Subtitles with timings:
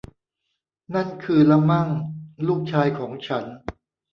[0.93, 1.89] นั่นคือละมั่ง
[2.47, 3.45] ลูกชายของฉัน